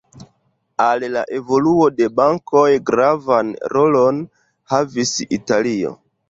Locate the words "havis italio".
4.75-5.95